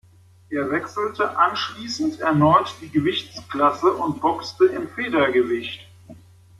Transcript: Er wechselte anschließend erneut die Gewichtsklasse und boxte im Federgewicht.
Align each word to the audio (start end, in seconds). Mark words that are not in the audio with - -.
Er 0.49 0.71
wechselte 0.71 1.37
anschließend 1.37 2.21
erneut 2.21 2.73
die 2.81 2.89
Gewichtsklasse 2.89 3.93
und 3.93 4.19
boxte 4.19 4.65
im 4.65 4.87
Federgewicht. 4.89 5.81